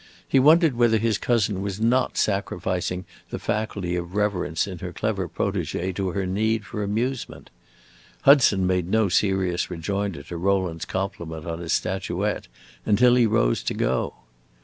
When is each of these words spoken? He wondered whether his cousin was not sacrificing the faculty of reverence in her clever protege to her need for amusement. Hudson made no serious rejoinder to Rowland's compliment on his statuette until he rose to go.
He 0.27 0.39
wondered 0.39 0.73
whether 0.75 0.97
his 0.97 1.19
cousin 1.19 1.61
was 1.61 1.79
not 1.79 2.17
sacrificing 2.17 3.05
the 3.29 3.37
faculty 3.37 3.95
of 3.95 4.15
reverence 4.15 4.65
in 4.65 4.79
her 4.79 4.91
clever 4.91 5.27
protege 5.27 5.91
to 5.91 6.07
her 6.13 6.25
need 6.25 6.65
for 6.65 6.81
amusement. 6.81 7.51
Hudson 8.21 8.65
made 8.65 8.87
no 8.89 9.09
serious 9.09 9.69
rejoinder 9.69 10.23
to 10.23 10.37
Rowland's 10.37 10.85
compliment 10.85 11.45
on 11.45 11.59
his 11.59 11.73
statuette 11.73 12.47
until 12.83 13.13
he 13.13 13.27
rose 13.27 13.61
to 13.61 13.75
go. 13.75 14.15